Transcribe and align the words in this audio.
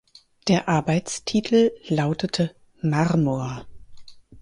Der 0.47 0.67
Arbeitstitel 0.67 1.69
lautete 1.87 2.55
"Marmor". 2.81 3.67